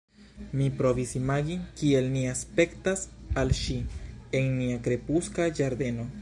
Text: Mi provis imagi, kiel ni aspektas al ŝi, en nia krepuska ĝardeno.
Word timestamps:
Mi 0.59 0.69
provis 0.77 1.11
imagi, 1.19 1.57
kiel 1.81 2.07
ni 2.15 2.23
aspektas 2.31 3.05
al 3.43 3.53
ŝi, 3.61 3.77
en 4.41 4.51
nia 4.63 4.81
krepuska 4.89 5.49
ĝardeno. 5.63 6.09